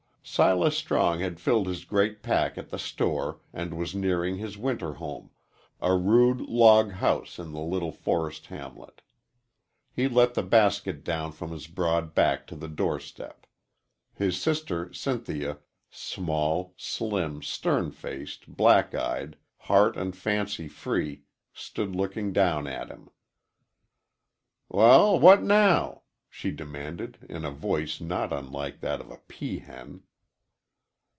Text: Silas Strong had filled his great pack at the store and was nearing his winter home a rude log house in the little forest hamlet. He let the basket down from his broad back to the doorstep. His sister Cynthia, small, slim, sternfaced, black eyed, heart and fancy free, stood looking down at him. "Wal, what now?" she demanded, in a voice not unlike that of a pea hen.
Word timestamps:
Silas 0.23 0.77
Strong 0.77 1.19
had 1.19 1.39
filled 1.39 1.65
his 1.67 1.83
great 1.83 2.21
pack 2.21 2.55
at 2.55 2.69
the 2.69 2.77
store 2.77 3.41
and 3.51 3.73
was 3.75 3.95
nearing 3.95 4.37
his 4.37 4.55
winter 4.55 4.93
home 4.93 5.31
a 5.81 5.95
rude 5.95 6.39
log 6.41 6.91
house 6.91 7.39
in 7.39 7.51
the 7.51 7.59
little 7.59 7.91
forest 7.91 8.45
hamlet. 8.45 9.01
He 9.91 10.07
let 10.07 10.35
the 10.35 10.43
basket 10.43 11.03
down 11.03 11.31
from 11.31 11.49
his 11.51 11.65
broad 11.65 12.13
back 12.13 12.45
to 12.47 12.55
the 12.55 12.67
doorstep. 12.67 13.47
His 14.13 14.39
sister 14.39 14.93
Cynthia, 14.93 15.57
small, 15.89 16.75
slim, 16.77 17.41
sternfaced, 17.41 18.47
black 18.47 18.93
eyed, 18.93 19.37
heart 19.57 19.97
and 19.97 20.15
fancy 20.15 20.67
free, 20.67 21.23
stood 21.51 21.95
looking 21.95 22.31
down 22.31 22.67
at 22.67 22.89
him. 22.89 23.09
"Wal, 24.69 25.19
what 25.19 25.41
now?" 25.41 26.03
she 26.29 26.51
demanded, 26.51 27.25
in 27.27 27.43
a 27.43 27.51
voice 27.51 27.99
not 27.99 28.31
unlike 28.31 28.81
that 28.81 29.01
of 29.01 29.09
a 29.09 29.17
pea 29.17 29.57
hen. 29.59 30.03